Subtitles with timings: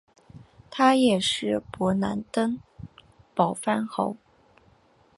[0.71, 2.59] 他也是勃兰登
[3.35, 4.17] 堡藩侯。